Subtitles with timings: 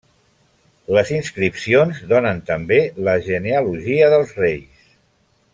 [0.97, 4.93] Les inscripcions donen també la genealogia dels reis.